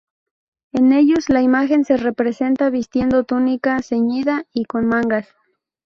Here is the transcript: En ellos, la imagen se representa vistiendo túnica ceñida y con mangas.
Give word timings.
En 0.71 0.93
ellos, 0.93 1.29
la 1.29 1.43
imagen 1.43 1.85
se 1.85 1.95
representa 1.95 2.71
vistiendo 2.71 3.23
túnica 3.23 3.79
ceñida 3.83 4.47
y 4.51 4.65
con 4.65 4.87
mangas. 4.87 5.27